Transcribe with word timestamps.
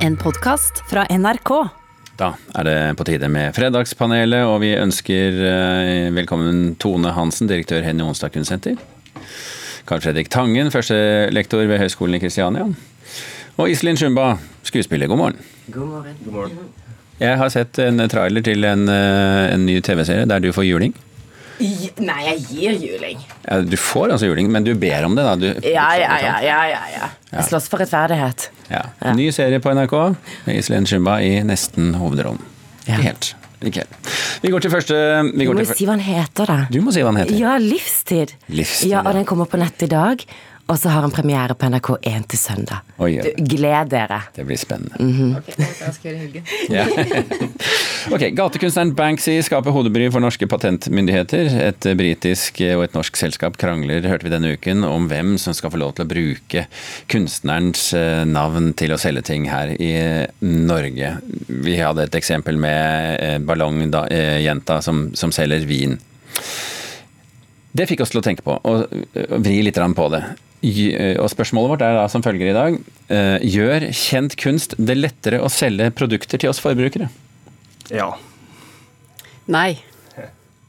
En 0.00 0.14
podkast 0.16 0.78
fra 0.88 1.02
NRK. 1.12 1.50
Da 2.16 2.30
er 2.56 2.64
det 2.64 2.76
på 2.96 3.04
tide 3.04 3.28
med 3.28 3.52
Fredagspanelet, 3.52 4.46
og 4.48 4.62
vi 4.62 4.70
ønsker 4.72 5.36
eh, 5.44 6.06
velkommen 6.16 6.74
Tone 6.80 7.12
Hansen, 7.12 7.50
direktør 7.50 7.84
Henny 7.84 8.06
Onsdag 8.06 8.32
kunstsenter. 8.32 8.78
Karl 9.84 10.00
Fredrik 10.00 10.30
Tangen, 10.32 10.72
førstelektor 10.72 11.68
ved 11.68 11.82
Høgskolen 11.82 12.16
i 12.16 12.22
Kristiania. 12.22 12.64
Og 13.60 13.68
Iselin 13.68 14.00
Shumba, 14.00 14.38
skuespiller. 14.64 15.10
God 15.10 15.20
morgen. 15.20 15.44
God 15.68 16.32
morgen. 16.32 16.56
Jeg 17.20 17.36
har 17.36 17.52
sett 17.52 17.76
en 17.84 18.00
trailer 18.08 18.44
til 18.48 18.64
en, 18.64 18.88
eh, 18.88 19.52
en 19.52 19.68
ny 19.68 19.82
TV-serie 19.84 20.24
der 20.24 20.40
du 20.40 20.48
får 20.56 20.64
juling. 20.70 20.96
Nei, 21.60 22.20
jeg 22.24 22.44
gir 22.48 22.78
juling. 22.86 23.18
Ja, 23.44 23.60
du 23.60 23.76
får 23.76 24.14
altså 24.14 24.30
juling, 24.30 24.48
men 24.52 24.64
du 24.64 24.72
ber 24.80 25.04
om 25.08 25.16
det, 25.18 25.26
da. 25.26 25.34
Du, 25.36 25.68
Ja, 25.68 25.88
ja, 25.98 26.16
ja. 26.24 26.38
ja. 26.94 27.10
Jeg 27.30 27.46
slåss 27.50 27.68
for 27.70 27.82
rettferdighet. 27.82 28.48
Ja. 28.70 28.84
Ny 29.16 29.28
serie 29.34 29.60
på 29.62 29.72
NRK 29.76 29.94
med 30.46 30.56
Iselin 30.56 30.88
Shumba 30.88 31.18
i 31.22 31.36
nesten 31.46 31.92
hovedrollen. 32.00 32.40
Ja. 32.86 32.96
Ikke 32.96 33.06
helt. 33.10 33.34
Ikke 33.60 33.82
helt. 33.84 34.12
Vi 34.40 34.50
går 34.54 34.64
til 34.64 34.72
første 34.72 34.96
vi 35.34 35.44
Du 35.44 35.52
må 35.52 35.60
til, 35.60 35.66
jo 35.68 35.76
si 35.76 35.88
hva 35.88 35.96
han 35.98 36.04
heter, 36.06 36.48
da. 36.48 36.58
Du 36.72 36.80
må 36.80 36.94
si 36.96 37.02
hva 37.04 37.12
den 37.12 37.20
heter. 37.20 37.36
Ja, 37.36 37.58
Livstid. 37.60 38.32
Livstid, 38.48 38.88
Ja, 38.88 39.02
ja. 39.02 39.04
Og 39.04 39.18
den 39.18 39.26
kommer 39.28 39.50
på 39.50 39.60
nett 39.60 39.84
i 39.84 39.90
dag. 39.90 40.24
Og 40.70 40.78
så 40.78 40.90
har 40.92 41.02
han 41.02 41.10
premiere 41.10 41.56
på 41.58 41.66
NRK1 41.66 42.26
til 42.30 42.38
søndag. 42.38 42.84
Oi. 43.02 43.16
Du, 43.18 43.30
gled 43.50 43.90
dere. 43.90 44.20
Det 44.36 44.44
blir 44.46 44.60
spennende. 44.60 44.94
Mhm. 45.02 45.36
Ja. 46.70 46.84
ok, 48.14 48.22
Gatekunstneren 48.36 48.92
Banksy 48.96 49.34
skaper 49.44 49.74
hodebry 49.74 50.06
for 50.12 50.22
norske 50.22 50.46
patentmyndigheter. 50.48 51.50
Et 51.66 51.88
britisk 51.98 52.60
og 52.76 52.84
et 52.84 52.94
norsk 52.94 53.18
selskap 53.18 53.58
krangler, 53.60 54.06
hørte 54.08 54.26
vi 54.26 54.32
denne 54.32 54.52
uken, 54.54 54.84
om 54.86 55.08
hvem 55.10 55.34
som 55.42 55.56
skal 55.56 55.72
få 55.74 55.80
lov 55.82 55.96
til 55.96 56.06
å 56.06 56.10
bruke 56.10 56.64
kunstnerens 57.10 57.90
eh, 57.98 58.22
navn 58.28 58.72
til 58.78 58.94
å 58.94 59.00
selge 59.00 59.24
ting 59.32 59.48
her 59.50 59.74
i 59.74 59.92
Norge. 60.40 61.16
Vi 61.48 61.78
hadde 61.80 62.06
et 62.06 62.20
eksempel 62.20 62.60
med 62.60 63.16
eh, 63.18 63.38
ballongjenta 63.42 64.80
som, 64.86 65.08
som 65.18 65.34
selger 65.34 65.66
vin. 65.68 65.98
Det 67.72 67.88
fikk 67.90 68.04
oss 68.06 68.14
til 68.14 68.22
å 68.22 68.26
tenke 68.26 68.46
på, 68.46 68.54
og 68.54 68.86
vri 69.42 69.60
litt 69.66 69.80
på 69.98 70.08
det. 70.14 70.24
Eh, 70.62 71.16
Og 71.20 71.30
spørsmålet 71.32 71.70
vårt 71.72 71.82
er 71.86 71.94
da 71.96 72.06
som 72.12 72.22
følger 72.22 72.50
i 72.50 72.56
dag. 72.56 72.78
eh, 73.08 73.38
Gjør 73.48 73.88
kjent 73.96 74.36
kunst 74.36 74.74
det 74.78 74.96
lettere 74.98 75.40
å 75.40 75.48
selge 75.48 75.90
produkter 75.90 76.38
til 76.38 76.50
oss 76.50 76.60
forbrukere? 76.60 77.08
Ja. 77.90 78.12
Nei. 79.48 79.78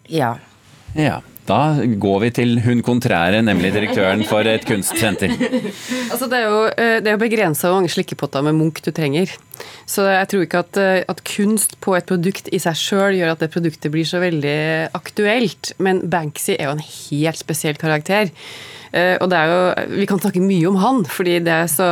Ja. 0.09 0.37
Ja. 0.95 1.19
Da 1.49 1.81
går 1.83 2.19
vi 2.21 2.29
til 2.37 2.59
hun 2.63 2.81
kontrære, 2.85 3.41
nemlig 3.43 3.73
direktøren 3.73 4.21
for 4.29 4.45
et 4.47 4.63
kunstsenter. 4.63 5.33
Altså, 6.11 6.27
det 6.29 6.37
er 6.37 6.45
jo, 6.45 6.59
eh, 6.69 6.99
det 7.01 7.09
er 7.11 7.15
jo 7.17 7.21
begrensa 7.25 7.67
hvor 7.67 7.81
mange 7.81 7.91
slikkepotter 7.91 8.43
med 8.45 8.55
Munch 8.55 8.79
du 8.85 8.91
trenger. 8.95 9.33
Så 9.89 10.05
jeg 10.07 10.29
tror 10.31 10.45
ikke 10.45 10.61
at, 10.63 10.77
at 11.11 11.23
kunst 11.27 11.75
på 11.81 11.97
et 11.97 12.05
produkt 12.07 12.47
i 12.53 12.59
seg 12.61 12.77
sjøl 12.79 13.17
gjør 13.17 13.33
at 13.33 13.41
det 13.43 13.51
produktet 13.51 13.91
blir 13.91 14.05
så 14.07 14.21
veldig 14.23 14.55
aktuelt. 14.95 15.73
Men 15.81 15.99
Banksy 16.13 16.55
er 16.55 16.69
jo 16.69 16.75
en 16.77 16.85
helt 16.85 17.41
spesiell 17.41 17.75
karakter. 17.81 18.31
Eh, 18.93 19.15
Og 19.21 19.29
det 19.31 19.37
er 19.37 19.47
jo, 19.51 19.97
Vi 19.97 20.05
kan 20.05 20.19
snakke 20.19 20.41
mye 20.43 20.67
om 20.67 20.75
han, 20.75 21.03
fordi 21.07 21.39
det 21.43 21.53
er 21.53 21.67
så 21.71 21.87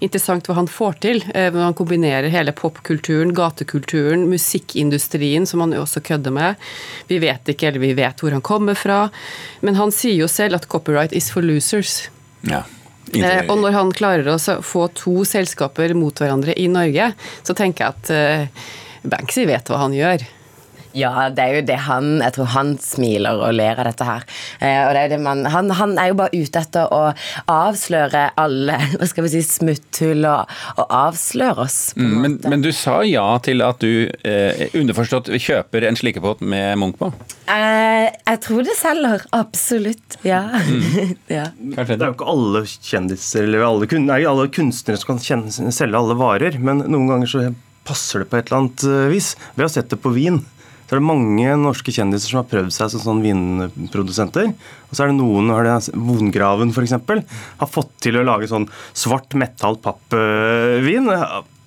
interessant 0.00 0.46
hva 0.48 0.54
han 0.56 0.66
får 0.66 0.94
til. 1.00 1.22
eh, 1.34 1.50
Når 1.50 1.64
han 1.68 1.74
kombinerer 1.74 2.30
hele 2.32 2.52
popkulturen, 2.52 3.34
gatekulturen, 3.34 4.26
musikkindustrien, 4.30 5.46
som 5.46 5.60
han 5.60 5.72
jo 5.72 5.82
også 5.84 6.00
kødder 6.02 6.32
med. 6.32 6.56
Vi 7.08 7.18
vet 7.18 7.44
ikke, 7.44 7.68
eller 7.68 7.80
vi 7.80 7.92
vet 7.94 8.20
hvor 8.20 8.32
han 8.32 8.40
kommer 8.42 8.74
fra. 8.74 9.10
Men 9.62 9.74
han 9.76 9.90
sier 9.92 10.16
jo 10.16 10.28
selv 10.28 10.54
at 10.54 10.68
copyright 10.68 11.12
is 11.12 11.30
for 11.30 11.42
losers. 11.42 12.08
Ja. 12.42 12.62
Eh, 13.14 13.44
og 13.48 13.58
når 13.60 13.72
han 13.76 13.92
klarer 13.92 14.26
å 14.32 14.38
få 14.64 14.88
to 14.94 15.24
selskaper 15.28 15.92
mot 15.94 16.14
hverandre 16.18 16.54
i 16.56 16.66
Norge, 16.72 17.12
så 17.44 17.54
tenker 17.54 17.84
jeg 17.84 17.94
at 17.94 18.10
eh, 18.10 18.46
Banksy 19.04 19.44
vet 19.46 19.68
hva 19.68 19.82
han 19.84 19.92
gjør. 19.92 20.24
Ja, 20.94 21.28
det 21.34 21.42
er 21.42 21.56
jo 21.58 21.62
det 21.66 21.76
han 21.88 22.10
Jeg 22.22 22.34
tror 22.36 22.46
han 22.54 22.74
smiler 22.82 23.40
og 23.42 23.54
ler 23.58 23.80
av 23.82 23.88
dette 23.88 24.06
her. 24.06 24.24
Eh, 24.60 24.80
og 24.86 24.92
det 24.94 25.00
er 25.00 25.08
jo 25.08 25.12
det 25.16 25.20
man, 25.24 25.44
han, 25.50 25.70
han 25.74 25.96
er 25.98 26.12
jo 26.12 26.18
bare 26.20 26.34
ute 26.38 26.60
etter 26.62 26.92
å 26.94 27.00
avsløre 27.50 28.28
alle 28.40 28.76
hva 28.98 29.08
skal 29.10 29.26
vi 29.26 29.32
si, 29.34 29.42
smutthull 29.46 30.24
og, 30.30 30.52
og 30.78 30.94
avsløre 31.04 31.66
oss. 31.66 31.78
På 31.94 32.04
Mm, 32.04 32.14
Men, 32.20 32.32
måte. 32.36 32.50
men 32.52 32.62
du 32.64 32.70
sa 32.74 32.98
ja 33.06 33.24
til 33.44 33.62
at 33.64 33.80
du 33.82 34.06
eh, 34.26 34.64
underforstått 34.76 35.30
kjøper 35.40 35.86
en 35.88 35.96
slikkepott 35.98 36.42
med 36.44 36.76
Munch 36.80 36.98
på? 37.00 37.08
Eh, 37.50 38.08
jeg 38.28 38.40
tror 38.44 38.64
det 38.66 38.74
selger. 38.78 39.24
Absolutt. 39.36 40.18
Ja. 40.26 40.42
Mm. 40.68 41.14
ja. 41.38 41.46
Det 41.58 41.96
er 41.96 42.06
jo 42.08 42.14
ikke 42.16 42.28
alle 42.34 42.64
kjendiser 42.68 43.46
eller 43.48 43.64
alle, 43.66 43.88
kun, 43.90 44.06
nei, 44.10 44.20
alle 44.28 44.48
kunstnere 44.52 45.00
som 45.00 45.14
kan 45.14 45.22
kjenne, 45.24 45.72
selge 45.74 45.98
alle 46.00 46.16
varer, 46.18 46.58
men 46.60 46.84
noen 46.86 47.08
ganger 47.10 47.30
så 47.30 47.44
passer 47.84 48.22
det 48.24 48.30
på 48.30 48.38
et 48.40 48.48
eller 48.48 48.62
annet 48.62 48.84
eh, 48.88 49.06
vis. 49.12 49.32
Vi 49.56 49.64
har 49.64 49.72
sett 49.72 49.90
det 49.92 50.00
på 50.04 50.12
vin. 50.14 50.40
Så 50.94 51.00
er 51.00 51.00
det 51.00 51.08
mange 51.08 51.54
norske 51.58 51.90
kjendiser 51.90 52.30
som 52.30 52.38
har 52.38 52.46
prøvd 52.50 52.70
seg 52.70 52.92
som 52.92 53.00
sånn 53.02 53.22
vinprodusenter. 53.24 54.52
Og 54.54 54.94
så 54.94 55.02
er 55.02 55.10
det 55.10 55.16
noen, 55.18 55.48
har 55.50 55.66
det 55.66 55.90
Vongraven 55.98 56.70
f.eks., 56.70 56.94
har 57.58 57.66
fått 57.72 57.90
til 58.04 58.20
å 58.20 58.22
lage 58.28 58.46
sånn 58.46 58.68
svart 58.94 59.34
metall 59.34 59.74
pappvin 59.82 61.10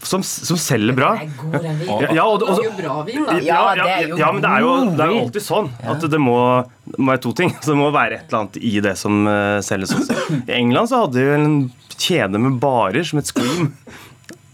som, 0.08 0.24
som 0.24 0.56
selger 0.62 0.96
bra. 0.96 1.10
Ja, 1.20 2.14
ja, 2.16 2.24
og, 2.24 2.40
det- 2.40 2.48
og, 2.48 2.62
så- 2.62 2.72
bra 2.78 3.02
vin, 3.04 3.26
da. 3.28 3.36
Ja, 3.44 3.60
det 3.76 3.90
er 3.98 4.08
jo 4.14 4.18
ja, 4.22 4.32
men 4.32 4.42
det 4.46 4.54
er 4.54 4.64
jo, 4.64 4.72
det 4.96 5.04
er 5.04 5.12
jo 5.12 5.20
alltid 5.26 5.44
sånn 5.50 5.70
at 5.84 6.08
det 6.14 6.22
må, 6.24 6.38
det 6.88 7.02
må 7.02 7.12
være 7.12 7.24
to 7.28 7.34
ting. 7.42 7.52
Så 7.62 7.74
det 7.74 7.80
må 7.82 7.92
være 7.92 8.22
et 8.22 8.30
eller 8.30 8.46
annet 8.46 8.60
i 8.64 8.76
det 8.88 8.96
som 9.02 9.28
eh, 9.28 9.58
selges 9.66 9.92
også. 9.98 10.22
I 10.46 10.56
England 10.62 10.94
så 10.94 11.04
hadde 11.04 11.20
de 11.20 11.36
en 11.36 11.58
kjede 11.98 12.40
med 12.40 12.62
barer 12.64 13.04
som 13.04 13.20
het 13.20 13.28
Scream. 13.34 13.74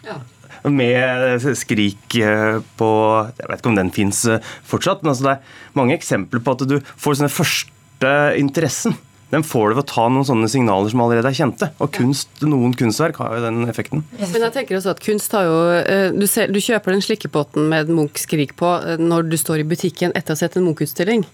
Ja. 0.07 0.17
Med 0.63 1.44
skrik 1.59 2.16
eh, 2.24 2.59
på 2.79 2.90
Jeg 3.35 3.50
vet 3.50 3.59
ikke 3.59 3.72
om 3.74 3.79
den 3.79 3.91
fins 3.91 4.22
fortsatt, 4.69 5.01
men 5.03 5.12
altså 5.12 5.25
det 5.25 5.34
er 5.34 5.79
mange 5.79 5.97
eksempler 5.97 6.44
på 6.44 6.56
at 6.56 6.63
du 6.69 6.78
får 6.96 7.19
sånne 7.19 7.34
første 7.34 8.13
interessen. 8.40 8.96
Den 9.34 9.44
får 9.46 9.72
du 9.72 9.76
ved 9.80 9.82
å 9.84 9.90
ta 9.90 10.04
noen 10.14 10.28
sånne 10.28 10.48
signaler 10.52 10.92
som 10.94 11.02
allerede 11.02 11.32
er 11.32 11.38
kjente. 11.38 11.70
Og 11.82 11.90
kunst, 11.96 12.30
noen 12.46 12.76
kunstverk 12.78 13.18
har 13.22 13.34
jo 13.40 13.44
den 13.48 13.64
effekten. 13.72 14.04
Men 14.20 14.46
jeg 14.46 14.54
tenker 14.54 14.78
også 14.78 14.94
at 14.94 15.02
kunst 15.04 15.34
har 15.34 15.48
jo 15.50 15.56
eh, 15.80 16.06
Du, 16.14 16.28
ser, 16.30 16.52
du 16.54 16.60
kjøper 16.62 16.94
den 16.94 17.02
slikkepotten 17.02 17.66
med 17.72 17.90
en 17.90 17.98
Munch 17.98 18.22
skrik 18.22 18.54
på 18.60 18.70
eh, 18.78 19.02
når 19.02 19.26
du 19.32 19.38
står 19.42 19.64
i 19.64 19.68
butikken 19.74 20.14
etter 20.14 20.36
å 20.36 20.38
ha 20.38 20.42
sett 20.44 20.60
en 20.60 20.68
Munch-utstilling. 20.68 21.26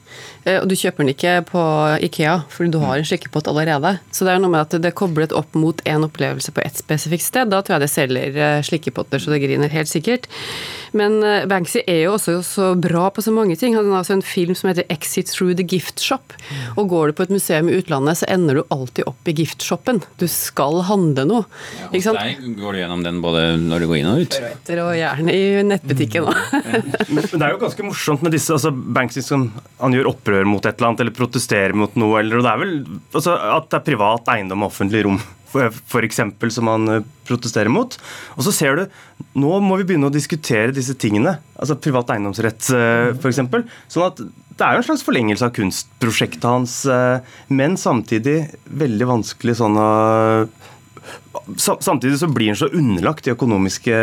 Eh, 0.46 0.62
Og 0.62 0.70
du 0.72 0.78
kjøper 0.80 1.04
den 1.04 1.14
ikke 1.14 1.36
på 1.52 1.66
Ikea, 2.08 2.38
fordi 2.54 2.74
du 2.78 2.80
har 2.86 2.98
en 3.02 3.10
slikkepott 3.12 3.52
allerede. 3.52 3.98
Så 4.16 4.24
det 4.28 4.36
er 4.38 4.44
noe 4.44 4.54
med 4.56 4.64
at 4.64 4.80
det 4.80 4.94
er 4.94 4.98
koblet 5.04 5.36
opp 5.36 5.60
mot 5.60 5.84
en 5.84 6.08
opplevelse 6.08 6.56
på 6.56 6.64
et 6.64 6.80
spesifikt 6.80 7.28
sted. 7.28 7.52
Da 7.52 7.60
tror 7.62 7.78
jeg 7.78 7.86
det 7.88 7.94
selger 7.94 8.40
slikkepotter 8.70 9.20
så 9.20 9.36
det 9.36 9.44
griner, 9.44 9.76
helt 9.76 9.92
sikkert. 9.92 10.30
Men 10.98 11.20
eh, 11.24 11.46
Banksy 11.50 11.82
er 11.86 12.04
jo 12.06 12.16
også 12.16 12.40
så 12.46 12.70
bra 12.80 13.10
på 13.14 13.24
så 13.24 13.34
mange 13.34 13.58
ting. 13.60 13.76
Han 13.78 13.92
har 13.92 14.02
altså 14.02 14.16
en 14.18 14.26
film 14.26 14.56
som 14.58 14.70
heter 14.72 14.88
'Exit 14.90 15.32
Through 15.34 15.56
the 15.58 15.66
Gift 15.66 16.02
Shop'. 16.04 16.36
Og 16.78 16.90
går 16.90 17.08
du 17.08 17.18
på 17.18 17.28
et 17.28 17.34
museum 17.34 17.70
i 17.70 17.78
utlandet, 17.80 18.20
så 18.22 18.30
ender 18.32 18.60
du 18.60 18.64
alltid 18.74 19.08
opp 19.10 19.30
i 19.30 19.36
giftshoppen. 19.38 20.02
Du 20.20 20.28
skal 20.28 20.82
handle 20.90 21.26
noe. 21.30 21.46
ikke 21.92 22.04
sant? 22.10 22.20
Deg 22.20 22.60
går 22.60 22.74
du 22.74 22.82
gjennom 22.82 23.04
den 23.06 23.22
både 23.22 23.46
når 23.62 23.84
du 23.86 23.90
går 23.92 24.00
inn 24.02 24.12
og 24.14 24.24
ut. 24.26 24.40
Og 24.80 24.94
gjerne 24.96 25.36
i 25.36 25.64
nettbutikken 25.68 26.30
òg. 26.30 26.38
Men 27.10 27.26
det 27.26 27.42
er 27.42 27.54
jo 27.54 27.62
ganske 27.62 27.86
morsomt 27.86 28.24
med 28.26 28.34
disse 28.36 28.54
altså 28.56 28.72
Banksy 28.72 29.22
som 29.26 29.50
han 29.80 29.96
gjør 29.96 30.14
opprør 30.14 30.48
mot 30.50 30.64
et 30.66 30.78
eller 30.78 30.92
annet, 30.92 31.04
eller 31.06 31.16
protesterer 31.16 31.76
mot 31.78 31.94
noe, 32.00 32.20
eller 32.22 32.40
og 32.40 32.46
det 32.46 32.54
er 32.54 32.62
vel 32.64 32.74
altså, 33.14 33.36
at 33.36 33.70
det 33.70 33.80
er 33.80 33.86
privat 33.92 34.32
eiendom 34.34 34.66
og 34.66 34.72
offentlig 34.72 35.04
rom. 35.08 35.20
Eksempel, 36.10 36.52
som 36.54 36.70
han 36.70 36.88
eh, 36.90 37.08
protesterer 37.28 37.72
mot. 37.72 37.98
Og 38.38 38.46
så 38.46 38.54
ser 38.56 38.80
du 38.80 38.86
Nå 39.40 39.60
må 39.64 39.78
vi 39.80 39.86
begynne 39.90 40.10
å 40.10 40.14
diskutere 40.14 40.74
disse 40.76 40.96
tingene. 41.00 41.38
Altså 41.60 41.78
privat 41.80 42.10
eiendomsrett, 42.14 42.70
eh, 42.76 43.12
f.eks. 43.14 43.42
Sånn 43.92 44.08
at 44.08 44.22
det 44.60 44.66
er 44.66 44.76
jo 44.76 44.82
en 44.82 44.88
slags 44.90 45.06
forlengelse 45.08 45.46
av 45.46 45.54
kunstprosjektet 45.56 46.48
hans, 46.48 46.82
eh, 46.90 47.38
men 47.54 47.78
samtidig 47.80 48.42
veldig 48.68 49.14
vanskelig 49.16 49.60
sånn 49.62 49.80
å 49.80 49.92
Samtidig 51.58 52.20
så 52.22 52.28
blir 52.30 52.52
han 52.52 52.58
så 52.58 52.68
underlagt 52.76 53.26
de 53.26 53.32
økonomiske 53.34 53.96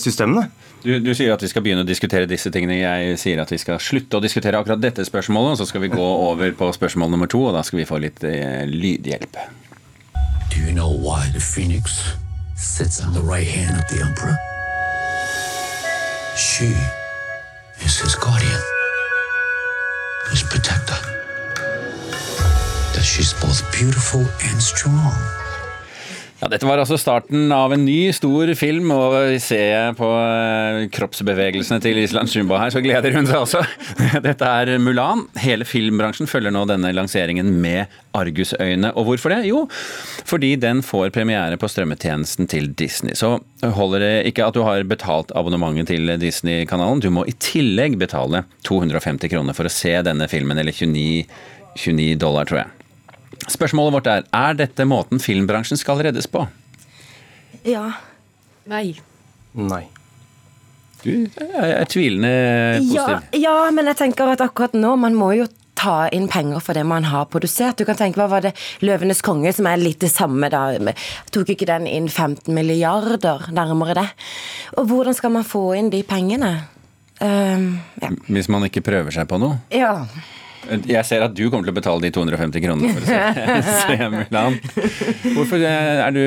systemene. 0.00 0.46
Du, 0.84 0.94
du 1.02 1.10
sier 1.16 1.32
at 1.34 1.42
vi 1.42 1.50
skal 1.50 1.64
begynne 1.64 1.84
å 1.84 1.88
diskutere 1.88 2.28
disse 2.28 2.52
tingene. 2.52 2.78
Jeg 2.78 3.18
sier 3.20 3.42
at 3.42 3.52
vi 3.52 3.58
skal 3.60 3.80
slutte 3.82 4.16
å 4.16 4.22
diskutere 4.24 4.60
akkurat 4.60 4.80
dette 4.80 5.04
spørsmålet, 5.04 5.56
og 5.56 5.60
så 5.60 5.68
skal 5.68 5.84
vi 5.84 5.92
gå 5.92 6.06
over 6.30 6.54
på 6.56 6.70
spørsmål 6.76 7.12
nummer 7.12 7.28
to, 7.28 7.42
og 7.50 7.56
da 7.56 7.64
skal 7.66 7.82
vi 7.82 7.88
få 7.88 8.00
litt 8.04 8.24
lydhjelp. 8.24 9.40
Do 10.50 10.60
you 10.60 10.72
know 10.72 10.88
why 10.90 11.28
the 11.30 11.40
phoenix 11.40 12.14
sits 12.54 13.02
on 13.02 13.12
the 13.12 13.20
right 13.20 13.46
hand 13.46 13.78
of 13.78 13.88
the 13.88 14.04
emperor? 14.04 14.36
She 16.36 16.74
is 17.84 17.98
his 18.00 18.14
guardian, 18.14 18.60
his 20.30 20.42
protector. 20.42 20.98
That 22.94 23.04
she's 23.04 23.32
both 23.34 23.60
beautiful 23.72 24.24
and 24.42 24.62
strong. 24.62 25.43
Ja, 26.44 26.50
dette 26.52 26.66
var 26.68 26.76
altså 26.76 26.98
starten 27.00 27.48
av 27.56 27.72
en 27.72 27.86
ny, 27.86 28.10
stor 28.12 28.50
film, 28.60 28.90
og 28.92 29.14
ser 29.40 29.62
jeg 29.64 29.94
på 29.96 30.08
eh, 30.12 30.82
kroppsbevegelsene 30.92 31.80
til 31.80 32.02
Island 32.02 32.28
Shumba 32.28 32.58
her, 32.60 32.74
så 32.74 32.82
gleder 32.84 33.16
hun 33.16 33.24
seg 33.24 33.38
også. 33.38 33.62
Dette 34.26 34.50
er 34.50 34.74
Mulan. 34.76 35.22
Hele 35.40 35.64
filmbransjen 35.64 36.28
følger 36.28 36.52
nå 36.52 36.66
denne 36.68 36.92
lanseringen 36.92 37.48
med 37.64 37.88
argusøyne. 38.12 38.92
Og 38.92 39.08
hvorfor 39.08 39.32
det? 39.32 39.40
Jo, 39.48 39.64
fordi 40.28 40.52
den 40.60 40.84
får 40.84 41.14
premiere 41.16 41.56
på 41.56 41.72
strømmetjenesten 41.72 42.52
til 42.52 42.68
Disney. 42.76 43.16
Så 43.16 43.38
holder 43.64 44.04
det 44.04 44.14
ikke 44.34 44.44
at 44.44 44.60
du 44.60 44.66
har 44.68 44.84
betalt 44.84 45.32
abonnementet 45.32 45.94
til 45.94 46.12
Disney-kanalen, 46.20 47.00
du 47.00 47.08
må 47.08 47.24
i 47.24 47.38
tillegg 47.40 47.96
betale 48.04 48.44
250 48.68 49.32
kroner 49.32 49.56
for 49.56 49.64
å 49.64 49.72
se 49.72 49.96
denne 50.04 50.28
filmen, 50.28 50.60
eller 50.60 50.76
29, 50.76 51.24
29 51.80 52.18
dollar, 52.20 52.52
tror 52.52 52.66
jeg. 52.66 52.83
Spørsmålet 53.48 53.96
vårt 53.98 54.10
er 54.10 54.28
er 54.34 54.54
dette 54.58 54.86
måten 54.88 55.20
filmbransjen 55.22 55.80
skal 55.80 56.02
reddes 56.04 56.28
på? 56.30 56.46
Ja. 57.64 57.90
Nei. 58.70 58.94
Nei. 59.54 59.84
Du 61.04 61.28
er 61.36 61.82
er 61.82 61.84
tvilende 61.84 62.30
positiv. 62.80 63.28
ja, 63.42 63.58
men 63.76 63.90
jeg 63.92 63.96
tenker 64.00 64.30
at 64.32 64.40
akkurat 64.40 64.72
nå 64.72 64.94
Man 64.96 65.14
må 65.18 65.34
jo 65.36 65.46
ta 65.74 66.06
inn 66.14 66.28
penger 66.30 66.62
for 66.64 66.72
det 66.78 66.84
man 66.86 67.04
har 67.10 67.26
produsert. 67.28 67.76
Du 67.76 67.84
kan 67.84 67.96
tenke, 67.98 68.16
Hva 68.20 68.28
var 68.30 68.40
det 68.40 68.54
'Løvenes 68.80 69.20
konge', 69.20 69.52
som 69.52 69.66
er 69.66 69.76
litt 69.76 70.00
det 70.00 70.10
samme, 70.10 70.48
da? 70.48 70.78
Tok 71.30 71.50
ikke 71.50 71.66
den 71.66 71.86
inn 71.86 72.08
15 72.08 72.54
milliarder, 72.54 73.50
nærmere 73.52 73.94
det? 73.94 74.08
Og 74.78 74.86
hvordan 74.86 75.14
skal 75.14 75.30
man 75.30 75.44
få 75.44 75.76
inn 75.76 75.90
de 75.90 76.02
pengene? 76.02 76.68
Um, 77.20 77.80
ja. 78.00 78.08
Hvis 78.28 78.48
man 78.48 78.64
ikke 78.64 78.82
prøver 78.82 79.10
seg 79.10 79.28
på 79.28 79.38
noe. 79.38 79.60
ja. 79.70 80.06
Jeg 80.88 81.04
ser 81.06 81.22
at 81.26 81.34
du 81.36 81.42
kommer 81.50 81.66
til 81.68 81.74
å 81.74 81.76
betale 81.76 82.00
de 82.04 82.10
250 82.14 82.62
kronene 82.64 82.92
for 82.94 83.02
å 83.02 83.08
se, 83.08 83.18
se 83.98 84.08
Mulan. 84.14 84.58
Hvorfor 85.36 85.64
er 85.68 86.14
du 86.16 86.22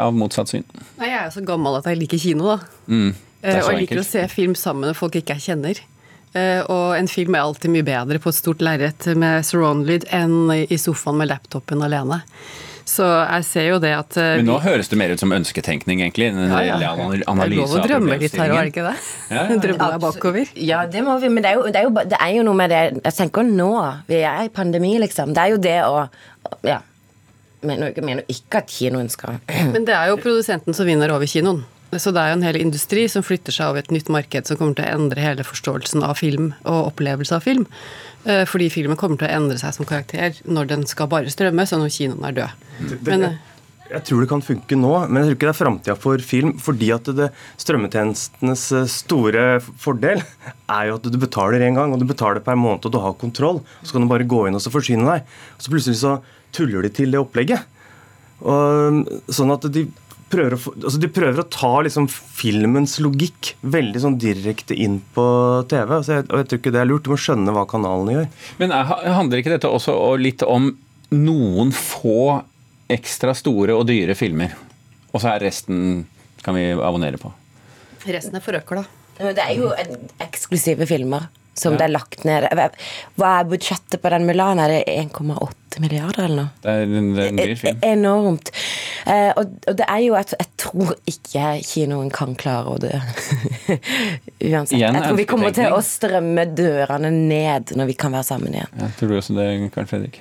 av 0.00 0.14
motsatt 0.16 0.50
syn? 0.52 0.64
Nei, 0.98 1.08
jeg 1.12 1.18
er 1.20 1.28
jo 1.28 1.34
så 1.38 1.44
gammel 1.46 1.78
at 1.78 1.86
jeg 1.90 2.00
liker 2.02 2.18
kino, 2.22 2.54
da. 2.56 2.58
Mm, 2.90 3.10
Eh, 3.40 3.56
og 3.56 3.70
jeg 3.72 3.78
liker 3.86 3.96
enkelt. 3.96 4.04
å 4.04 4.10
se 4.10 4.22
film 4.28 4.52
sammen 4.58 4.90
med 4.90 4.96
folk 4.98 5.14
ikke 5.16 5.32
jeg 5.38 5.46
kjenner. 5.46 5.78
Eh, 6.36 6.58
Og 6.68 6.90
en 6.98 7.06
film 7.08 7.32
er 7.34 7.40
alltid 7.40 7.72
mye 7.72 7.86
bedre 7.88 8.18
på 8.20 8.28
et 8.28 8.36
stort 8.36 8.60
lerret 8.60 9.06
med 9.16 9.46
surround-lyd 9.48 10.04
enn 10.12 10.50
i 10.68 10.76
sofaen 10.76 11.16
med 11.16 11.30
laptopen 11.30 11.80
alene. 11.86 12.18
Så 12.90 13.06
jeg 13.06 13.44
ser 13.46 13.66
jo 13.68 13.78
det 13.82 13.90
at 13.94 14.16
eh, 14.18 14.36
Men 14.40 14.48
nå 14.48 14.56
vi- 14.58 14.66
høres 14.66 14.88
det 14.90 14.98
mer 14.98 15.12
ut 15.14 15.20
som 15.22 15.30
ønsketenkning, 15.36 16.00
egentlig. 16.02 16.30
En 16.32 16.50
Ja, 16.50 16.60
ja. 16.80 16.90
Analyse 17.30 17.30
Det 17.30 17.46
er 17.46 17.54
lov 17.54 17.74
å 17.76 17.86
drømme 17.86 18.18
litt 18.18 18.34
her, 18.34 18.50
er 18.50 18.64
det 18.66 18.72
ikke 18.72 18.86
det? 18.88 18.94
Ja, 19.30 19.44
ja. 19.46 19.58
Drømme 19.62 19.90
deg 19.92 20.00
bakover. 20.04 20.52
Ja, 20.56 20.80
det 20.90 21.04
må 21.06 21.14
vi, 21.22 21.28
men 21.30 21.44
det 21.44 21.52
er, 21.52 21.60
jo, 21.60 21.66
det, 21.70 21.76
er 21.76 21.86
jo, 21.86 21.92
det 22.10 22.18
er 22.20 22.34
jo 22.34 22.42
noe 22.48 22.58
med 22.58 22.70
det 22.74 22.80
Jeg 23.04 23.14
tenker 23.20 23.46
nå, 23.46 23.70
vi 24.10 24.22
er 24.26 24.48
i 24.48 24.52
pandemi, 24.54 24.96
liksom. 24.98 25.34
Det 25.36 25.44
er 25.44 25.54
jo 25.54 25.60
det 25.70 25.78
å 25.86 26.08
Ja. 26.66 26.80
Mener 27.62 27.92
jo 27.92 28.22
ikke 28.32 28.62
at 28.64 28.70
kinoen 28.72 29.10
skal 29.12 29.36
Men 29.74 29.84
det 29.84 29.92
er 29.94 30.08
jo 30.08 30.16
produsenten 30.16 30.74
som 30.74 30.88
vinner 30.88 31.12
over 31.12 31.28
kinoen. 31.28 31.62
Så 31.92 32.12
det 32.14 32.22
er 32.22 32.30
jo 32.30 32.36
en 32.38 32.46
hel 32.46 32.56
industri 32.56 33.08
som 33.10 33.22
flytter 33.26 33.52
seg 33.52 33.66
over 33.72 33.82
et 33.82 33.90
nytt 33.90 34.08
marked 34.08 34.46
som 34.46 34.56
kommer 34.56 34.76
til 34.78 34.86
å 34.86 34.92
endre 34.94 35.20
hele 35.24 35.42
forståelsen 35.46 36.04
av 36.06 36.16
film 36.20 36.52
og 36.64 36.92
opplevelse 36.92 37.34
av 37.34 37.42
film. 37.42 37.66
Eh, 38.24 38.42
Fordi 38.48 38.68
filmen 38.72 38.98
kommer 39.00 39.20
til 39.20 39.30
å 39.30 39.36
endre 39.38 39.60
seg 39.60 39.76
som 39.76 39.88
karakter 39.88 40.40
når 40.44 40.74
den 40.74 40.88
skal 40.88 41.08
bare 41.10 41.32
strømme, 41.32 41.64
sånn 41.68 41.84
når 41.84 41.94
kinoen 41.94 42.26
er 42.28 42.36
død. 42.36 42.66
Men 43.06 43.26
eh, 43.30 43.38
Jeg 43.90 44.04
tror 44.06 44.22
det 44.22 44.30
kan 44.30 44.44
funke 44.44 44.76
nå, 44.78 44.92
men 45.08 45.22
jeg 45.22 45.30
tror 45.30 45.38
ikke 45.38 45.48
det 45.48 45.54
er 45.54 45.60
framtida 45.60 45.96
for 45.98 46.24
film. 46.24 46.52
Fordi 46.60 46.90
at 46.94 47.08
det, 47.16 47.30
strømmetjenestenes 47.64 48.66
eh, 48.76 48.90
store 48.92 49.46
fordel 49.80 50.20
er 50.20 50.90
jo 50.90 51.00
at 51.00 51.08
du 51.08 51.18
betaler 51.20 51.64
én 51.66 51.78
gang, 51.80 51.94
og 51.94 52.02
du 52.02 52.08
betaler 52.08 52.44
per 52.44 52.60
måned, 52.60 52.86
og 52.86 52.94
du 52.94 53.00
har 53.02 53.16
kontroll. 53.20 53.64
Så 53.82 53.96
kan 53.96 54.04
du 54.04 54.12
bare 54.12 54.28
gå 54.28 54.44
inn 54.46 54.58
og 54.58 54.64
så 54.64 54.74
forsyne 54.74 55.08
deg. 55.08 55.26
Og 55.56 55.64
så 55.64 55.72
plutselig 55.72 56.02
så 56.04 56.18
tuller 56.54 56.84
de 56.84 56.92
til 56.92 57.14
det 57.14 57.22
opplegget. 57.22 57.66
Og, 58.40 59.04
sånn 59.28 59.52
at 59.52 59.66
de 59.72 59.84
prøver 60.30 60.54
å, 60.56 60.60
altså 60.78 61.00
de 61.02 61.08
prøver 61.12 61.40
å 61.42 61.48
ta 61.50 61.70
liksom 61.86 62.06
filmens 62.10 62.98
logikk 63.02 63.54
veldig 63.62 64.02
sånn 64.04 64.18
direkte 64.22 64.76
inn 64.78 65.00
på 65.14 65.24
TV. 65.70 65.96
Altså 65.98 66.16
jeg, 66.20 66.28
og 66.30 66.38
jeg 66.42 66.48
tror 66.52 66.60
ikke 66.62 66.72
det 66.76 66.80
er 66.84 66.88
lurt. 66.90 67.04
Du 67.06 67.10
må 67.12 67.18
skjønne 67.20 67.54
hva 67.56 67.66
kanalene 67.70 68.14
gjør. 68.16 68.28
Men 68.62 68.72
er- 68.76 69.10
handler 69.18 69.42
ikke 69.42 69.54
dette 69.56 69.68
også 69.70 69.96
litt 70.22 70.42
om 70.46 70.70
noen 71.10 71.72
få 71.74 72.42
ekstra 72.90 73.34
store 73.38 73.74
og 73.76 73.86
dyre 73.90 74.14
filmer? 74.18 74.54
Og 75.12 75.20
så 75.22 75.32
er 75.34 75.44
resten 75.48 76.06
kan 76.42 76.54
vi 76.56 76.70
abonnere 76.72 77.18
på. 77.20 77.32
resten 78.06 78.36
er 78.38 78.40
forøkla. 78.44 78.86
Det 79.20 79.36
er 79.38 79.54
jo 79.58 79.72
en- 79.76 80.08
eksklusive 80.20 80.86
filmer 80.88 81.28
som 81.54 81.72
Ja. 81.74 81.78
det 81.78 81.84
er 81.84 81.92
lagt 81.98 82.24
ned 82.24 82.44
Hva 83.18 83.40
er 83.40 83.44
budsjettet 83.44 84.00
på 84.00 84.08
den 84.08 84.24
Mulan? 84.26 84.58
Er 84.58 84.68
det 84.68 84.84
1,8 84.86 85.80
milliarder 85.80 86.24
eller 86.24 86.36
noe? 86.36 86.50
Det 86.62 86.70
er 86.70 86.82
en, 86.86 87.14
det 87.14 87.24
er 87.24 87.28
en 87.28 87.36
dyr 87.36 87.56
film. 87.58 87.76
E- 87.82 87.92
Enormt. 87.92 88.50
Eh, 89.06 89.30
og, 89.38 89.54
og 89.70 89.76
det 89.78 89.86
er 89.86 90.02
jo 90.04 90.16
at 90.18 90.34
jeg 90.36 90.48
tror 90.60 90.94
ikke 91.08 91.44
kinoen 91.64 92.10
kan 92.14 92.34
klare 92.38 92.74
å 92.74 92.80
dø. 92.80 92.90
Uansett. 94.50 94.76
Igjen 94.76 94.98
jeg 94.98 95.04
tror 95.04 95.18
vi 95.18 95.28
kommer 95.30 95.54
til 95.56 95.74
å 95.74 95.80
strømme 95.84 96.46
dørene 96.56 97.12
ned 97.14 97.74
når 97.78 97.92
vi 97.92 97.98
kan 98.00 98.14
være 98.14 98.28
sammen 98.28 98.56
igjen. 98.56 98.72
Ja, 98.80 98.90
tror 98.98 99.12
du 99.12 99.18
også 99.20 99.36
det, 99.38 99.48
Karl 99.74 99.88
Fredrik? 99.90 100.20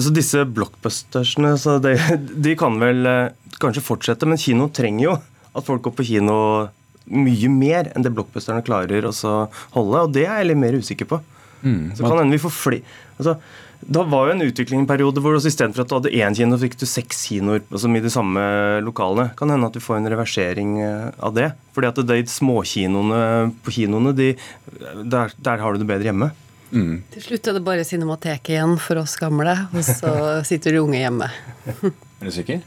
Så 0.00 0.14
disse 0.14 0.44
blockbustersene 0.48 1.56
så 1.60 1.76
de, 1.82 1.96
de 2.16 2.54
kan 2.58 2.78
vel 2.80 3.04
eh, 3.10 3.56
kanskje 3.60 3.84
fortsette, 3.84 4.28
men 4.28 4.40
kino 4.40 4.70
trenger 4.72 5.08
jo 5.08 5.18
at 5.54 5.66
folk 5.66 5.84
går 5.86 5.94
på 5.98 6.08
kino 6.08 6.36
mye 7.04 7.50
mer 7.52 7.90
enn 7.92 8.04
det 8.04 8.14
blockbusterne 8.14 8.64
klarer 8.64 9.04
å 9.04 9.12
holde, 9.74 10.04
og 10.06 10.14
det 10.14 10.24
er 10.24 10.40
jeg 10.40 10.50
litt 10.50 10.60
mer 10.62 10.78
usikker 10.80 11.08
på. 11.10 11.20
så 11.96 12.06
kan 12.06 12.22
hende 12.22 12.36
vi 12.36 12.42
får 12.42 12.54
fli... 12.56 12.80
Altså, 13.18 13.36
da 13.86 14.02
var 14.08 14.28
jo 14.28 14.34
en 14.34 14.44
utviklingsperiode 14.46 15.22
hvor 15.22 15.36
også 15.36 15.50
istedenfor 15.50 15.84
at 15.84 15.90
du 15.90 15.96
hadde 15.98 16.14
én 16.16 16.36
kino, 16.36 16.58
fikk 16.60 16.76
du 16.80 16.86
seks 16.88 17.24
kinoer 17.28 17.62
altså 17.64 17.90
i 17.90 18.02
de 18.04 18.12
samme 18.12 18.44
lokalene. 18.86 19.30
Kan 19.38 19.52
hende 19.52 19.68
at 19.68 19.76
du 19.76 19.82
får 19.84 19.98
en 19.98 20.10
reversering 20.12 20.78
eh, 20.84 21.10
av 21.18 21.34
det. 21.36 21.50
Fordi 21.76 21.90
at 21.90 22.00
de 22.08 22.20
småkinoene 22.30 23.20
på 23.64 23.76
kinoene, 23.78 24.14
de, 24.16 24.32
der, 25.04 25.34
der 25.36 25.62
har 25.62 25.74
du 25.74 25.82
det 25.82 25.90
bedre 25.90 26.10
hjemme. 26.10 26.30
Til 26.74 27.22
slutt 27.22 27.46
er 27.46 27.54
det 27.54 27.62
bare 27.66 27.86
Cinemateket 27.86 28.56
igjen 28.56 28.78
for 28.82 28.98
oss 28.98 29.14
gamle, 29.20 29.54
og 29.70 29.84
så 29.86 30.14
sitter 30.48 30.74
de 30.74 30.82
unge 30.82 30.98
hjemme. 30.98 31.28
Er 31.70 32.26
du 32.26 32.32
sikker? 32.34 32.64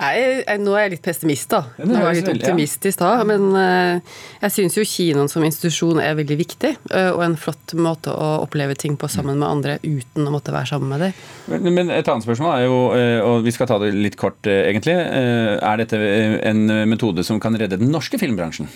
Jeg, 0.00 0.44
jeg, 0.46 0.60
nå 0.64 0.72
er 0.72 0.86
jeg 0.86 0.92
litt 0.94 1.02
pessimist, 1.04 1.50
da. 1.52 1.58
Ja, 1.76 1.84
Nå 1.84 1.98
var 2.00 2.14
jeg 2.14 2.24
litt 2.24 2.30
optimistisk 2.38 2.96
stad. 2.96 3.20
Men 3.28 3.56
eh, 3.60 4.14
jeg 4.46 4.54
syns 4.54 4.78
jo 4.78 4.84
kinoen 4.88 5.28
som 5.28 5.44
institusjon 5.44 6.00
er 6.00 6.16
veldig 6.16 6.38
viktig, 6.40 6.70
eh, 6.88 7.08
og 7.12 7.20
en 7.26 7.36
flott 7.40 7.74
måte 7.76 8.14
å 8.14 8.30
oppleve 8.46 8.78
ting 8.80 8.96
på 9.00 9.10
sammen 9.12 9.36
med 9.42 9.48
andre 9.48 9.76
uten 9.84 10.24
å 10.24 10.32
måtte 10.32 10.54
være 10.56 10.70
sammen 10.72 10.94
med 10.94 11.04
dem. 11.04 11.18
Men, 11.52 11.68
men 11.76 11.92
et 11.92 12.08
annet 12.08 12.24
spørsmål 12.24 12.54
er 12.54 12.64
jo, 12.64 12.78
eh, 12.96 13.18
og 13.26 13.44
vi 13.44 13.52
skal 13.56 13.68
ta 13.68 13.76
det 13.82 13.92
litt 13.96 14.16
kort 14.20 14.48
egentlig, 14.48 14.96
er 14.96 15.82
dette 15.82 16.00
en 16.48 16.64
metode 16.88 17.24
som 17.26 17.40
kan 17.42 17.56
redde 17.60 17.78
den 17.80 17.92
norske 17.92 18.18
filmbransjen? 18.20 18.70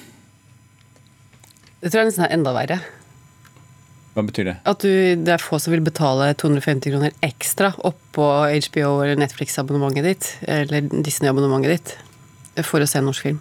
Det 1.81 1.89
tror 1.89 2.03
jeg 2.03 2.13
nesten 2.13 2.29
er 2.29 2.37
enda 2.37 2.53
verre. 2.57 2.79
Hva 4.15 4.23
betyr 4.23 4.47
det? 4.47 4.55
At 4.71 4.85
du, 4.85 4.91
det 5.27 5.33
er 5.35 5.43
få 5.43 5.59
som 5.59 5.75
vil 5.75 5.83
betale 5.83 6.29
250 6.39 6.93
kroner 6.93 7.15
ekstra 7.27 7.73
oppå 7.83 8.29
HBO 8.69 8.93
eller 9.03 9.19
Netflix-abonnementet 9.19 10.07
ditt, 10.07 10.29
eller 10.47 10.87
Disney-abonnementet 10.87 11.75
ditt, 11.75 11.95
for 12.63 12.85
å 12.85 12.87
se 12.87 13.01
en 13.01 13.09
norsk 13.11 13.27
film. 13.27 13.41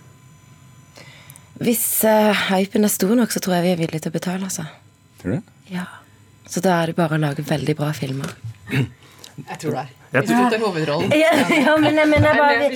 Hvis 1.63 1.85
uh, 2.09 2.33
hypen 2.49 2.87
er 2.87 2.91
stor 2.91 3.13
nok, 3.19 3.31
så 3.31 3.41
tror 3.43 3.59
jeg 3.59 3.67
vi 3.67 3.73
er 3.75 3.81
villige 3.83 4.07
til 4.07 4.13
å 4.13 4.17
betale, 4.17 4.49
altså. 4.49 4.65
Tror 5.21 5.35
du 5.35 5.37
det? 5.37 5.43
Ja. 5.75 5.85
Så 6.49 6.63
da 6.65 6.79
er 6.81 6.89
det 6.89 6.97
bare 6.97 7.19
å 7.19 7.21
lage 7.21 7.45
veldig 7.45 7.77
bra 7.77 7.93
filmer. 7.95 8.33
Jeg 8.73 9.59
tror 9.61 9.77
det 9.77 9.85
er. 9.85 9.93
Jeg 10.13 10.27
Hvis 10.27 10.37
du 10.37 10.49
tar 10.53 10.61
hovedrollen. 10.61 11.13
Ja, 11.17 11.31
ja 11.49 11.73
men 11.81 11.97
jeg 11.97 12.37
bare. 12.37 12.67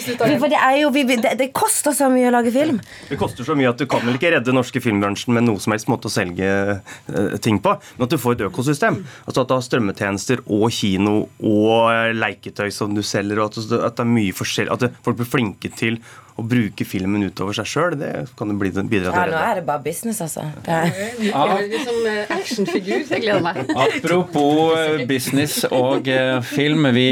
For 0.41 0.50
det 0.50 0.58
er 0.58 0.77
jo 0.82 0.89
det, 0.96 1.34
det 1.38 1.48
koster 1.53 1.94
så 1.94 2.10
mye 2.10 2.32
å 2.32 2.34
lage 2.34 2.53
film. 2.56 2.79
Det 3.12 3.20
koster 3.22 3.46
så 3.46 3.53
mye 3.58 3.70
at 3.70 3.77
du 3.77 3.86
kan 3.89 4.01
vel 4.06 4.17
ikke 4.17 4.32
redde 4.34 4.56
norske 4.56 4.82
filmbransjen 4.82 5.36
med 5.38 5.46
noe 5.46 5.62
som 5.62 5.75
helst 5.75 5.89
måte 5.91 6.10
å 6.10 6.13
selge 6.13 6.48
eh, 6.50 7.38
ting 7.44 7.62
på, 7.62 7.75
men 7.77 8.08
at 8.08 8.13
du 8.13 8.17
får 8.22 8.39
et 8.39 8.46
økosystem. 8.50 9.03
Altså 9.27 9.44
At 9.44 9.51
du 9.51 9.53
har 9.53 9.65
strømmetjenester 9.67 10.41
og 10.48 10.65
kino 10.74 11.17
og 11.46 12.15
leketøy 12.17 12.72
som 12.74 12.98
du 12.98 13.03
selger, 13.06 13.44
og 13.44 13.51
at, 13.51 13.62
at 13.91 14.00
det 14.00 14.08
er 14.08 14.15
mye 14.17 14.34
forskjellig 14.38 14.74
At 14.74 15.03
folk 15.06 15.22
blir 15.22 15.29
flinke 15.29 15.72
til 15.77 16.01
å 16.38 16.46
bruke 16.46 16.86
filmen 16.88 17.25
utover 17.27 17.56
seg 17.58 17.70
sjøl, 17.70 17.96
det 18.00 18.12
kan 18.38 18.51
jo 18.51 18.58
bli, 18.60 18.72
til. 18.74 19.08
Ja, 19.08 19.25
nå 19.29 19.39
er 19.41 19.60
det 19.60 19.65
bare 19.67 19.84
business, 19.86 20.22
altså. 20.24 20.46
Det 20.65 20.74
er, 20.74 20.91
Eller 21.27 21.86
som 21.86 22.00
eh, 22.10 22.34
actionfigur. 22.38 23.06
Jeg 23.08 23.24
gleder 23.24 23.44
meg. 23.44 23.62
Apropos 23.74 24.75
eh, 24.77 25.03
business 25.10 25.60
og 25.72 26.10
eh, 26.12 26.38
film. 26.46 26.88
Vi 26.96 27.08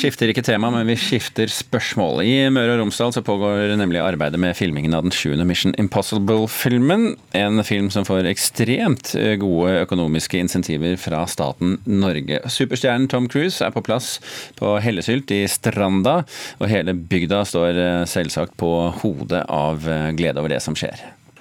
skifter 0.00 0.32
ikke 0.32 0.44
tema, 0.46 0.70
men 0.72 0.88
vi 0.88 0.96
skifter 1.00 1.50
spørsmål. 1.52 2.22
I 2.24 2.34
Møre 2.52 2.76
og 2.76 2.84
Romsdal 2.84 3.14
så 3.16 3.24
pågår 3.26 3.74
nemlig 3.80 4.00
arbeidet 4.02 4.40
med 4.40 4.56
filmingen 4.58 4.96
av 4.96 5.04
den 5.06 5.14
sjuende 5.14 5.46
Mission 5.48 5.76
Impossible-filmen. 5.80 7.14
En 7.36 7.64
film 7.66 7.90
som 7.92 8.06
får 8.08 8.28
ekstremt 8.30 9.12
gode 9.40 9.76
økonomiske 9.84 10.40
insentiver 10.40 10.96
fra 11.00 11.22
staten 11.30 11.78
Norge. 11.84 12.40
Superstjernen 12.50 13.08
Tom 13.10 13.28
Cruise 13.30 13.64
er 13.64 13.74
på 13.74 13.84
plass 13.84 14.16
på 14.58 14.74
Hellesylt 14.82 15.30
i 15.34 15.42
Stranda, 15.50 16.20
og 16.60 16.70
hele 16.70 16.94
bygda 16.94 17.42
står 17.48 17.80
eh, 17.80 18.04
selvsagt 18.30 18.56
på 18.56 18.90
hodet 19.02 19.44
av 19.48 19.88
eh, 19.88 20.12
glede 20.14 20.40
over 20.40 20.52
det 20.54 20.62
som 20.62 20.76
skjer. 20.78 21.00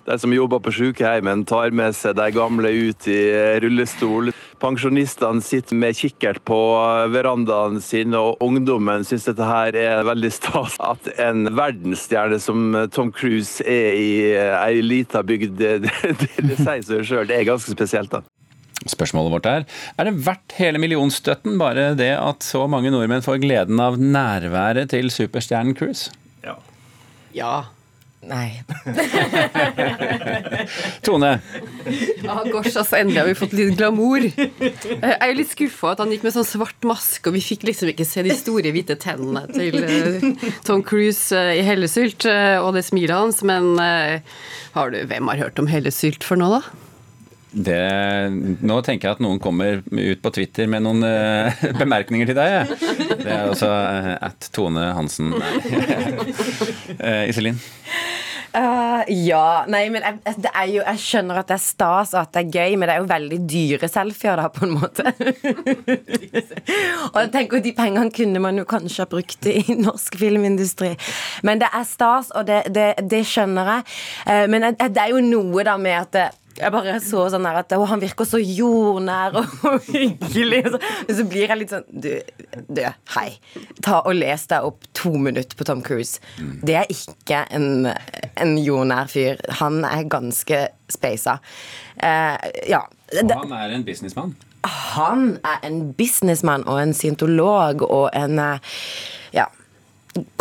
De 0.10 0.16
som 0.18 0.32
jobber 0.34 0.62
på 0.66 0.72
sykehjemmen 0.74 1.44
tar 1.46 1.70
med 1.76 1.94
seg 1.94 2.16
de 2.18 2.32
gamle 2.34 2.70
ut 2.74 3.08
i 3.12 3.20
rullestol. 3.62 4.32
Pensjonistene 4.58 5.44
sitter 5.46 5.78
med 5.78 6.00
kikkert 6.00 6.40
på 6.50 6.58
verandaen 7.14 7.78
sin, 7.84 8.16
og 8.18 8.42
ungdommen 8.42 9.06
syns 9.06 9.28
dette 9.30 9.46
her 9.46 9.78
er 9.78 10.02
veldig 10.08 10.32
stas. 10.34 10.80
At 10.82 11.12
en 11.22 11.52
verdensstjerne 11.54 12.40
som 12.42 12.74
Tom 12.96 13.14
Cruise 13.14 13.62
er 13.62 13.94
i 14.00 14.10
ei 14.40 14.82
lita 14.82 15.22
bygd, 15.22 15.60
det, 15.62 15.76
det, 15.86 16.28
det 16.42 16.58
sier 16.58 16.82
seg 16.90 17.06
sjøl. 17.06 17.30
Det 17.30 17.38
er 17.38 17.50
ganske 17.52 17.78
spesielt, 17.78 18.10
da. 18.16 18.24
Spørsmålet 18.90 19.34
vårt 19.36 19.50
er 19.52 19.66
er 20.00 20.08
det 20.08 20.16
verdt 20.26 20.56
hele 20.58 20.80
millionstøtten, 20.82 21.60
bare 21.60 21.92
det 22.00 22.16
at 22.16 22.48
så 22.48 22.64
mange 22.72 22.90
nordmenn 22.90 23.26
får 23.26 23.44
gleden 23.44 23.78
av 23.84 24.00
nærværet 24.00 24.90
til 24.96 25.12
superstjernen 25.14 25.78
Cruise? 25.78 26.16
Ja. 27.36 27.58
Nei. 28.20 28.60
Tone, 31.08 31.30
Ah, 32.28 32.42
gosh, 32.52 32.76
altså 32.76 32.98
Endelig 33.00 33.22
har 33.22 33.30
vi 33.30 33.36
fått 33.40 33.54
litt 33.56 33.78
glamour. 33.80 34.26
Jeg 34.28 35.14
er 35.16 35.32
jo 35.32 35.38
litt 35.38 35.54
skuffa 35.54 35.94
at 35.94 36.02
han 36.04 36.12
gikk 36.12 36.26
med 36.28 36.36
sånn 36.36 36.48
svart 36.48 36.84
maske, 36.88 37.32
og 37.32 37.38
vi 37.38 37.42
fikk 37.44 37.64
liksom 37.70 37.94
ikke 37.94 38.04
se 38.08 38.24
de 38.28 38.36
store, 38.36 38.74
hvite 38.76 38.98
tennene 39.00 39.46
til 39.54 39.80
eh, 39.80 40.28
Tom 40.68 40.84
Cruise 40.86 41.32
eh, 41.32 41.62
i 41.62 41.64
hellesylt, 41.66 42.28
eh, 42.30 42.58
og 42.60 42.76
det 42.76 42.84
smilet 42.90 43.16
hans. 43.16 43.40
Men 43.48 43.72
har 43.80 44.92
du, 44.94 45.00
hvem 45.10 45.32
har 45.32 45.40
hørt 45.46 45.64
om 45.64 45.72
hellesylt 45.72 46.28
for 46.28 46.36
nå, 46.40 46.52
da? 46.60 46.64
Det, 47.52 47.82
nå 48.62 48.80
tenker 48.86 49.10
jeg 49.10 49.18
at 49.18 49.24
noen 49.26 49.40
kommer 49.42 49.82
ut 49.82 50.22
på 50.22 50.32
Twitter 50.36 50.70
med 50.70 50.86
noen 50.86 51.02
uh, 51.02 51.64
bemerkninger 51.82 52.30
til 52.30 52.38
deg. 52.38 52.74
Det 53.10 53.26
er 53.26 53.48
altså 53.48 53.70
uh, 53.74 54.14
at 54.30 54.52
Tone 54.54 54.92
Hansen. 54.94 55.34
uh, 55.34 57.26
Iselin? 57.30 57.58
Uh, 58.50 59.04
ja. 59.14 59.64
Nei, 59.70 59.84
men 59.94 60.02
jeg, 60.06 60.36
det 60.42 60.50
er 60.50 60.70
jo, 60.72 60.82
jeg 60.82 61.02
skjønner 61.04 61.42
at 61.42 61.50
det 61.52 61.56
er 61.60 61.64
stas 61.64 62.14
og 62.16 62.22
at 62.24 62.32
det 62.34 62.42
er 62.42 62.54
gøy, 62.54 62.78
men 62.78 62.90
det 62.90 62.96
er 62.96 63.04
jo 63.04 63.10
veldig 63.12 63.40
dyre 63.50 63.90
selfier, 63.92 64.42
da, 64.42 64.48
på 64.54 64.66
en 64.66 64.74
måte. 64.74 65.06
og 67.12 67.20
jeg 67.22 67.32
tenker 67.36 67.64
De 67.66 67.74
pengene 67.78 68.14
kunne 68.16 68.42
man 68.42 68.58
jo 68.58 68.66
kanskje 68.70 69.06
ha 69.06 69.10
brukt 69.10 69.50
i 69.50 69.62
norsk 69.78 70.18
filmindustri. 70.22 70.96
Men 71.46 71.62
det 71.62 71.70
er 71.74 71.86
stas, 71.88 72.34
og 72.34 72.48
det, 72.50 72.64
det, 72.74 72.92
det 73.10 73.22
skjønner 73.30 73.74
jeg. 73.74 73.88
Uh, 74.26 74.46
men 74.50 74.70
det 74.80 75.02
er 75.02 75.14
jo 75.14 75.24
noe 75.26 75.66
da 75.68 75.78
med 75.82 75.98
at 76.02 76.14
det, 76.18 76.28
jeg 76.60 76.74
bare 76.74 76.96
så 77.04 77.26
sånn 77.32 77.46
der 77.48 77.60
at 77.62 77.74
han 77.92 78.02
virker 78.02 78.28
så 78.28 78.40
jordnær 78.42 79.38
og 79.40 79.86
hyggelig. 79.94 80.64
Og 80.68 80.76
så, 80.76 80.82
så 81.20 81.26
blir 81.30 81.48
jeg 81.48 81.62
litt 81.62 81.74
sånn 81.74 81.86
Du, 81.90 82.12
du 82.68 82.82
hei. 83.16 83.30
Ta 83.86 84.02
og 84.04 84.18
les 84.18 84.46
deg 84.52 84.68
opp 84.68 84.88
to 84.98 85.14
minutter 85.18 85.58
på 85.60 85.68
Tom 85.68 85.84
Cruise. 85.86 86.20
Det 86.66 86.76
er 86.82 86.92
ikke 86.92 87.46
en, 87.56 87.90
en 87.90 88.58
jordnær 88.60 89.12
fyr. 89.12 89.40
Han 89.62 89.82
er 89.88 90.08
ganske 90.12 90.66
speisa. 90.92 91.40
Eh, 91.98 92.52
ja. 92.70 92.84
Og 93.24 93.34
han 93.34 93.56
er 93.56 93.78
en 93.78 93.86
businessmann. 93.88 94.36
Han 94.68 95.38
er 95.48 95.64
en 95.64 95.94
businessmann 95.96 96.66
og 96.68 96.82
en 96.82 96.94
scientolog 96.94 97.86
og 97.88 98.10
en 98.18 98.42
eh, 98.44 98.76
ja, 99.36 99.48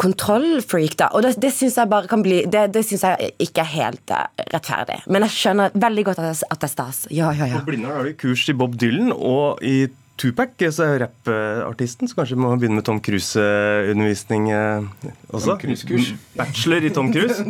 kontrollfreak, 0.01 0.97
da. 0.99 1.11
Og 1.15 1.25
det, 1.27 1.35
det 1.43 1.53
syns 1.55 1.77
jeg 1.79 1.91
bare 1.91 2.09
kan 2.11 2.23
bli 2.25 2.41
Det, 2.51 2.67
det 2.75 2.83
syns 2.87 3.05
jeg 3.05 3.33
ikke 3.45 3.63
er 3.63 3.71
helt 3.75 4.13
uh, 4.15 4.27
rettferdig. 4.55 5.01
Men 5.07 5.27
jeg 5.27 5.37
skjønner 5.37 5.77
veldig 5.77 6.05
godt 6.09 6.23
at, 6.25 6.45
at 6.49 6.61
det 6.61 6.69
er 6.71 6.75
stas. 6.75 7.01
Ja, 7.15 7.33
ja, 7.37 7.51
ja. 7.53 7.61
På 7.61 7.71
Blindern 7.71 7.99
har 7.99 8.09
du 8.09 8.17
kurs 8.19 8.47
i 8.49 8.57
Bob 8.57 8.79
Dylan 8.81 9.13
og 9.15 9.63
i 9.67 9.89
Tupac, 10.19 10.59
så 10.75 10.83
er 10.83 11.05
rappartisten, 11.05 12.11
så 12.11 12.19
kanskje 12.19 12.39
må 12.41 12.51
begynne 12.57 12.81
med 12.81 12.87
Tom 12.89 12.99
Cruise-undervisning 12.99 14.49
eh, 14.51 14.89
også. 15.31 15.53
Tom 15.53 15.61
Cruise-kurs. 15.63 16.11
Bachelor 16.35 16.89
i 16.89 16.91
Tom 16.95 17.13
Cruise. 17.15 17.45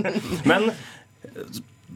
Men 0.50 0.70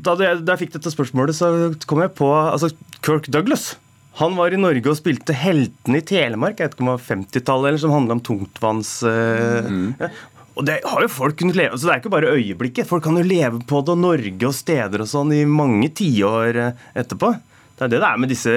da 0.04 0.14
jeg, 0.20 0.42
da 0.44 0.54
jeg 0.54 0.66
fikk 0.66 0.76
dette 0.76 0.92
spørsmålet, 0.92 1.38
så 1.38 1.72
kom 1.88 2.02
jeg 2.04 2.12
på 2.18 2.28
altså, 2.28 2.70
Kirk 3.00 3.30
Douglas. 3.32 3.72
Han 4.18 4.34
var 4.38 4.54
i 4.54 4.58
Norge 4.58 4.90
og 4.90 4.96
spilte 4.98 5.34
Heltene 5.36 6.00
i 6.00 6.06
Telemark, 6.06 6.58
jeg 6.58 6.68
vet 6.70 6.74
ikke 6.74 6.82
om 6.84 6.90
det 6.90 6.96
var 6.96 7.06
50-tallet, 7.06 7.68
eller 7.70 7.82
som 7.84 7.94
handla 7.94 8.16
om 8.18 8.22
tungtvanns... 8.26 8.90
eh, 9.06 9.68
ja. 10.02 10.10
Og 10.58 10.64
det 10.66 10.80
har 10.82 11.04
jo 11.04 11.10
folk 11.12 11.36
kunnet 11.38 11.54
leve, 11.54 11.76
så 11.78 11.86
det 11.86 11.92
er 11.92 12.00
ikke 12.00 12.10
bare 12.10 12.32
øyeblikket. 12.34 12.88
Folk 12.90 13.04
kan 13.04 13.14
jo 13.14 13.22
leve 13.22 13.60
på 13.62 13.78
det, 13.86 13.94
og 13.94 14.00
Norge 14.02 14.48
og 14.48 14.56
steder 14.58 15.04
og 15.04 15.06
sånn, 15.06 15.30
i 15.36 15.44
mange 15.46 15.86
tiår 16.00 16.58
eh, 16.58 16.80
etterpå. 16.98 17.30
Det 17.78 17.86
er 17.86 17.92
det 17.92 18.00
det 18.02 18.08
er 18.08 18.18
med 18.18 18.32
disse 18.32 18.54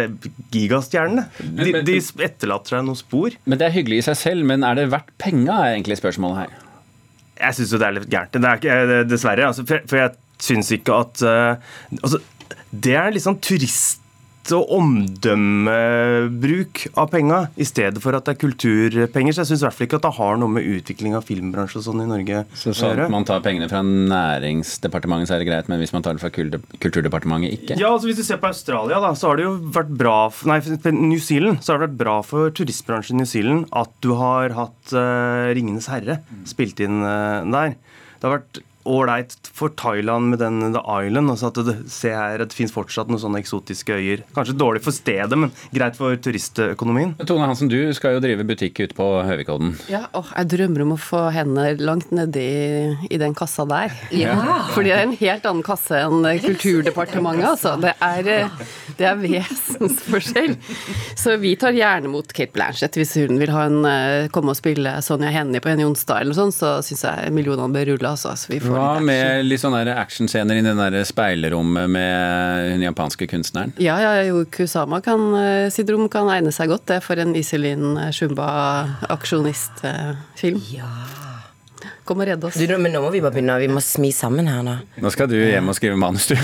gigastjernene. 0.49 1.27
De, 1.61 1.75
de 1.85 1.99
etterlater 2.25 2.73
seg 2.73 2.87
noen 2.87 2.97
spor. 2.97 3.37
Men 3.45 3.61
Det 3.61 3.67
er 3.67 3.75
hyggelig 3.75 4.01
i 4.01 4.07
seg 4.09 4.17
selv, 4.17 4.47
men 4.49 4.65
er 4.65 4.81
det 4.81 4.87
verdt 4.89 5.13
penga, 5.21 5.59
er 5.61 5.75
egentlig 5.75 5.99
spørsmålet 6.01 6.41
her. 6.41 6.57
Jeg 7.37 7.59
syns 7.59 7.75
jo 7.75 7.81
det 7.83 7.85
er 7.91 7.97
litt 7.99 8.09
gærent. 8.09 8.33
Det 8.41 8.49
er 8.49 8.63
ikke, 8.63 8.79
eh, 8.81 9.05
dessverre. 9.11 9.51
Altså, 9.51 9.67
for, 9.69 9.85
for 9.93 10.01
jeg 10.01 10.17
syns 10.41 10.73
ikke 10.73 10.97
at 11.05 11.21
uh, 11.21 11.73
altså, 12.01 12.17
Det 12.73 12.97
er 12.97 13.13
litt 13.13 13.27
sånn 13.29 13.37
turist- 13.45 14.00
og 14.55 14.71
omdømmebruk 15.61 16.87
av 16.97 17.07
penga, 17.13 17.39
i 17.61 17.65
stedet 17.67 18.01
for 18.03 18.17
at 18.17 18.25
det 18.25 18.33
er 18.33 18.39
kulturpenger. 18.41 19.33
Så 19.35 19.41
jeg 19.43 19.49
syns 19.51 19.61
i 19.61 19.65
hvert 19.67 19.77
fall 19.77 19.87
ikke 19.87 19.99
at 20.01 20.07
det 20.07 20.17
har 20.17 20.33
noe 20.41 20.51
med 20.57 20.65
utvikling 20.65 21.13
av 21.17 21.23
filmbransje 21.27 21.77
og 21.79 21.85
sånn 21.85 22.01
i 22.03 22.09
Norge 22.09 22.37
Så 22.49 22.71
å 22.71 22.75
sånn 22.75 22.91
gjøre. 22.95 23.05
at 23.05 23.13
man 23.13 23.27
tar 23.27 23.39
pengene 23.45 23.69
fra 23.71 23.81
Næringsdepartementet, 23.85 25.29
så 25.29 25.33
er 25.37 25.39
det 25.43 25.49
greit, 25.51 25.67
men 25.71 25.79
hvis 25.83 25.93
man 25.95 26.03
tar 26.05 26.13
det 26.17 26.23
fra 26.23 26.33
Kulturdepartementet, 26.33 27.49
ikke? 27.59 27.77
Ja, 27.79 27.93
altså 27.93 28.07
Hvis 28.09 28.19
du 28.21 28.25
ser 28.27 28.41
på 28.41 28.49
Australia, 28.49 28.97
da, 29.03 29.13
så 29.13 29.23
har 29.29 29.35
det 29.37 29.45
jo 29.45 29.53
vært 29.77 29.93
bra 30.01 30.17
for, 30.33 30.49
Nei, 30.51 30.59
New 30.91 31.21
Zealand 31.21 31.61
så 31.61 31.73
har 31.73 31.77
det 31.79 31.87
vært 31.91 32.01
bra 32.01 32.17
for 32.25 32.49
turistbransjen 32.57 33.15
i 33.19 33.21
New 33.21 33.29
Zealand 33.29 33.69
at 33.77 33.91
du 34.01 34.11
har 34.19 34.55
hatt 34.57 34.83
uh, 34.97 35.51
'Ringenes 35.53 35.87
herre' 35.91 36.21
spilt 36.49 36.81
inn 36.83 37.01
uh, 37.05 37.45
der. 37.45 37.77
Det 38.17 38.27
har 38.27 38.39
vært 38.39 38.61
ålreit 38.85 39.35
for 39.53 39.73
Thailand 39.77 40.31
med 40.33 40.39
den 40.41 40.73
The 40.73 40.81
Island. 40.81 41.31
Altså 41.33 41.51
at 41.51 41.59
det, 41.67 41.75
se 41.91 42.11
her, 42.15 42.41
det 42.43 42.55
fins 42.55 42.73
fortsatt 42.73 43.11
noen 43.11 43.21
sånne 43.21 43.41
eksotiske 43.41 43.95
øyer. 43.97 44.23
Kanskje 44.35 44.57
dårlig 44.57 44.83
for 44.85 44.95
stedet, 44.95 45.37
men 45.37 45.51
greit 45.73 45.97
for 45.99 46.15
turistøkonomien. 46.17 47.13
Tone 47.27 47.47
Hansen, 47.49 47.69
du 47.71 47.79
skal 47.97 48.17
jo 48.17 48.23
drive 48.23 48.45
butikk 48.47 48.81
ute 48.81 48.97
på 48.97 49.07
Høvikodden. 49.27 49.75
Ja, 49.91 50.05
åh, 50.17 50.31
jeg 50.37 50.51
drømmer 50.55 50.85
om 50.85 50.95
å 50.95 50.99
få 51.01 51.23
hendene 51.35 51.75
langt 51.81 52.11
nedi 52.15 52.47
i 53.09 53.19
den 53.21 53.35
kassa 53.37 53.65
der. 53.69 53.93
Fordi 54.73 54.89
det 54.89 54.97
er 54.97 55.05
en 55.05 55.17
helt 55.19 55.47
annen 55.49 55.65
kasse 55.65 56.01
enn 56.01 56.25
Kulturdepartementet, 56.41 57.45
altså. 57.53 57.75
Det 57.81 57.93
er, 58.01 58.27
eh, 58.31 58.65
det 58.97 59.07
er 59.07 59.19
vesensforskjell. 59.21 60.55
Så 61.19 61.37
vi 61.41 61.55
tar 61.59 61.75
gjerne 61.77 62.11
mot 62.11 62.27
Kate 62.33 62.53
Blanchett 62.55 62.97
hvis 62.99 63.15
hun 63.21 63.39
vil 63.41 63.51
ha 63.53 63.65
en, 63.69 63.85
eh, 63.85 64.27
komme 64.33 64.53
og 64.53 64.59
spille 64.59 64.97
Sonja 65.05 65.31
Hennie 65.33 65.61
på 65.63 65.71
Henny 65.71 65.85
Onsdag 65.87 66.21
eller 66.21 66.33
noe 66.33 66.39
sånt, 66.39 66.57
så 66.57 66.73
syns 66.85 67.03
jeg 67.07 67.33
millionene 67.35 67.73
bør 67.73 67.93
rulle, 67.93 68.13
altså. 68.15 68.33
Så 68.37 68.51
vi 68.53 68.59
får 68.63 68.70
Hva 68.73 68.99
med 69.03 69.45
litt 69.47 69.61
sånne 69.61 69.95
actionscener 69.97 70.55
i 70.59 70.63
det 70.65 70.75
der 70.79 71.03
speilerommet 71.07 71.89
med 71.91 72.11
den 72.73 72.81
japanske 72.87 73.25
kunstneren? 73.31 73.71
Ja, 73.81 73.95
ja, 74.01 74.11
jo, 74.27 74.35
Kusama 74.51 75.01
kan, 75.05 75.19
eh, 75.39 75.69
sitt 75.73 75.89
rom 75.93 76.09
kan 76.11 76.29
egne 76.33 76.51
seg 76.55 76.67
godt, 76.73 76.85
det, 76.91 76.99
for 77.05 77.15
en 77.21 77.35
Iselin 77.35 77.85
Shumba-aksjonistfilm. 78.11 80.59
ja. 80.75 80.91
Kom 82.05 82.19
og 82.21 82.27
redd 82.27 82.43
oss. 82.43 82.55
Du, 82.57 82.77
men 82.81 82.91
nå 82.93 82.99
må 83.03 83.09
vi 83.13 83.19
bare 83.21 83.31
begynne. 83.35 83.59
Vi 83.61 83.67
må 83.69 83.79
smi 83.81 84.09
sammen 84.13 84.47
her 84.49 84.63
nå. 84.65 84.73
Nå 85.01 85.09
skal 85.13 85.27
du 85.29 85.35
hjem 85.37 85.69
og 85.69 85.75
skrive 85.77 85.95
manus, 86.01 86.25
du. 86.31 86.35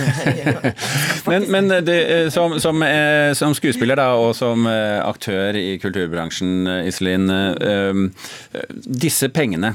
men 1.31 1.41
men 1.51 1.67
det, 1.85 1.97
eh, 2.13 2.29
som, 2.33 2.59
som, 2.61 2.81
eh, 2.85 3.33
som 3.37 3.53
skuespiller 3.57 3.95
da, 3.99 4.07
og 4.21 4.35
som 4.37 4.67
eh, 4.69 4.99
aktør 5.01 5.55
i 5.57 5.79
kulturbransjen, 5.81 6.51
eh, 6.69 6.87
Iselin. 6.91 7.25
eh, 7.33 7.91
eh, 8.53 8.65
Disse 8.85 9.29
pengene 9.33 9.73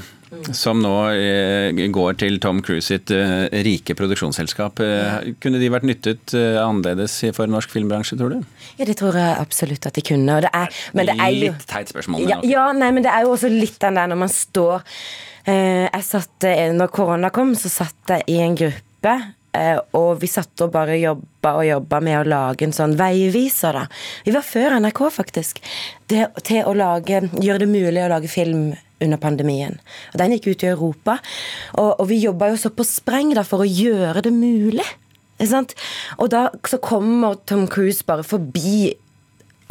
som 0.55 0.79
nå 0.81 0.93
eh, 1.13 1.81
går 1.93 2.17
til 2.21 2.39
Tom 2.43 2.61
Cruise 2.65 2.87
sitt 2.89 3.11
eh, 3.13 3.47
rike 3.65 3.95
produksjonsselskap, 3.97 4.81
eh, 4.83 5.33
kunne 5.43 5.61
de 5.61 5.69
vært 5.73 5.87
nyttet 5.87 6.33
annerledes 6.33 7.19
for 7.35 7.49
norsk 7.51 7.73
filmbransje, 7.73 8.17
tror 8.19 8.35
du? 8.35 8.39
Ja, 8.79 8.87
det 8.89 8.97
tror 9.01 9.17
jeg 9.19 9.37
absolutt 9.39 9.87
at 9.89 9.97
de 9.97 10.05
kunne. 10.05 10.39
Det 10.43 10.51
er, 10.53 10.81
men 10.97 11.09
det 11.09 11.17
er 11.17 11.35
jo 11.35 11.51
Litt 11.53 11.67
teit 11.69 11.91
spørsmål, 11.91 12.23
men 12.23 12.31
ja, 12.31 12.39
ja, 12.47 12.65
nei, 12.77 12.91
men 12.95 13.05
det 13.05 13.11
er 13.11 13.25
jo 13.25 13.33
også 13.35 13.51
litt 13.51 13.79
den 13.83 13.99
der 13.99 14.09
når 14.11 14.19
man 14.21 14.31
står 14.31 14.83
Jeg 15.43 16.05
satt 16.07 16.45
Når 16.77 16.91
korona 16.93 17.31
kom, 17.33 17.51
så 17.59 17.71
satt 17.71 18.13
jeg 18.13 18.23
i 18.31 18.37
en 18.43 18.55
gruppe. 18.55 19.15
og 19.99 20.21
vi 20.21 20.29
satt 20.31 20.61
og 20.63 20.71
bare 20.71 20.95
jobba 21.01 21.51
og 21.59 21.65
jobba 21.67 21.99
med 21.99 22.19
å 22.21 22.29
lage 22.29 22.65
en 22.65 22.73
sånn 22.73 22.95
veiviser, 22.97 23.75
da. 23.75 23.83
Vi 24.25 24.31
var 24.33 24.45
før 24.47 24.77
NRK, 24.79 25.03
faktisk. 25.11 25.59
Det, 26.07 26.29
til 26.47 26.63
å 26.63 26.73
lage, 26.77 27.25
gjøre 27.35 27.65
det 27.65 27.69
mulig 27.69 28.05
å 28.05 28.09
lage 28.15 28.31
film 28.31 28.71
under 29.01 29.17
pandemien. 29.21 29.79
Og 30.13 30.19
Den 30.21 30.35
gikk 30.35 30.51
ut 30.51 30.65
i 30.65 30.71
Europa. 30.71 31.17
Og, 31.77 31.99
og 31.99 32.05
vi 32.09 32.21
jobba 32.23 32.51
jo 32.51 32.59
så 32.59 32.73
på 32.73 32.85
spreng 32.87 33.33
da 33.37 33.45
for 33.47 33.63
å 33.63 33.69
gjøre 33.69 34.25
det 34.25 34.33
mulig. 34.35 34.85
Og 35.43 36.27
da 36.31 36.47
så 36.69 36.79
kommer 36.79 37.39
Tom 37.49 37.65
Cruise 37.67 38.05
bare 38.07 38.23
forbi 38.23 38.93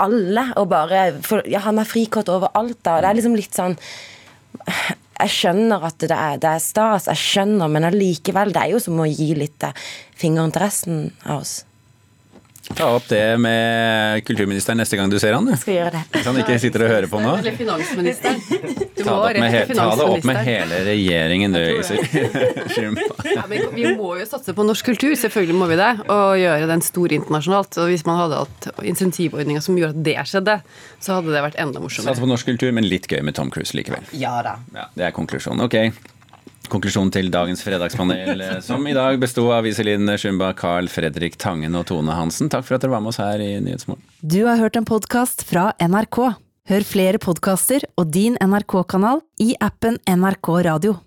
alle 0.02 0.48
og 0.58 0.68
bare 0.72 1.04
for, 1.22 1.44
Ja, 1.48 1.62
han 1.66 1.78
er 1.78 1.88
frikort 1.88 2.28
overalt, 2.28 2.80
da. 2.82 3.00
Det 3.00 3.08
er 3.08 3.18
liksom 3.18 3.36
litt 3.38 3.54
sånn 3.54 3.76
Jeg 5.22 5.32
skjønner 5.32 5.84
at 5.86 6.00
det 6.02 6.16
er, 6.16 6.38
det 6.42 6.50
er 6.50 6.62
stas, 6.62 7.06
jeg 7.06 7.20
skjønner, 7.20 7.70
men 7.70 7.86
allikevel, 7.86 8.52
det 8.52 8.62
er 8.64 8.72
jo 8.74 8.80
som 8.82 8.98
å 8.98 9.06
gi 9.06 9.28
litt 9.38 9.62
eh, 9.62 9.76
fingeren 10.18 10.50
til 10.50 10.64
resten 10.64 11.04
av 11.22 11.44
oss. 11.44 11.60
Ta 12.62 12.86
opp 12.94 13.08
det 13.10 13.38
med 13.42 14.22
kulturministeren 14.24 14.78
neste 14.78 14.96
gang 14.96 15.10
du 15.10 15.18
ser 15.20 15.34
han. 15.34 15.44
du. 15.44 15.52
Skal 15.58 15.74
gjøre 15.74 15.90
det. 15.96 16.02
Hvis 16.14 16.28
han 16.30 16.36
ikke 16.38 16.58
sitter 16.62 16.84
og 16.86 16.92
hører 16.92 17.08
på 17.10 17.20
nå. 17.20 17.32
Eller 17.40 17.56
finansministeren. 17.58 18.38
Du 18.96 19.02
Ta 19.02 19.16
det, 19.26 19.32
opp 19.34 19.38
med, 19.42 19.50
he 19.50 19.62
ta 19.74 19.86
det 19.98 20.06
opp 20.06 20.26
med 20.30 20.38
hele 20.46 20.78
regjeringen, 20.86 21.56
du. 21.58 21.62
Ja, 23.32 23.42
vi 23.48 23.84
må 23.96 24.12
jo 24.20 24.26
satse 24.28 24.54
på 24.54 24.64
norsk 24.66 24.86
kultur, 24.92 25.12
selvfølgelig 25.18 25.56
må 25.58 25.66
vi 25.72 25.78
det. 25.80 25.90
Og 26.06 26.36
gjøre 26.38 26.68
den 26.70 26.84
stor 26.86 27.12
internasjonalt. 27.18 27.78
Og 27.82 27.90
hvis 27.90 28.06
man 28.08 28.20
hadde 28.20 28.40
hatt 28.44 28.70
insentivordninger 28.92 29.64
som 29.64 29.78
gjorde 29.80 29.96
at 29.98 30.06
det 30.06 30.16
skjedde, 30.30 30.58
så 31.02 31.18
hadde 31.18 31.34
det 31.34 31.42
vært 31.48 31.58
enda 31.62 31.82
morsommere. 31.82 32.12
Satse 32.14 32.24
på 32.24 32.30
norsk 32.30 32.52
kultur, 32.52 32.70
men 32.78 32.86
litt 32.88 33.10
gøy 33.10 33.20
med 33.26 33.36
Tom 33.38 33.50
Cruise 33.52 33.74
likevel. 33.76 34.06
Ja 34.16 34.38
da. 34.46 34.56
Ja, 34.76 34.86
det 34.94 35.10
er 35.10 35.16
konklusjonen. 35.18 35.66
Ok. 35.66 35.78
Konklusjonen 36.72 37.12
til 37.12 37.28
dagens 37.32 37.60
fredagspanel, 37.66 38.40
eh, 38.40 38.60
som 38.64 38.86
i 38.88 38.94
dag 38.96 39.18
besto 39.20 39.44
av 39.52 39.66
Iselin 39.68 40.08
Schumba, 40.16 40.54
Carl 40.56 40.88
Fredrik 40.88 41.36
Tangen 41.36 41.76
og 41.76 41.84
Tone 41.90 42.16
Hansen. 42.16 42.48
Takk 42.48 42.64
for 42.64 42.78
at 42.78 42.86
dere 42.86 42.94
var 42.94 43.04
med 43.04 43.12
oss 43.12 43.20
her 43.20 43.42
i 43.44 43.58
Nyhetsmorgen. 43.60 44.00
Du 44.24 44.40
har 44.46 44.56
hørt 44.56 44.78
en 44.80 44.88
podkast 44.88 45.44
fra 45.44 45.72
NRK. 45.82 46.32
Hør 46.70 46.84
flere 46.86 47.20
podkaster 47.20 47.84
og 47.98 48.12
din 48.14 48.38
NRK-kanal 48.40 49.20
i 49.42 49.52
appen 49.60 49.98
NRK 50.08 50.54
Radio. 50.70 51.00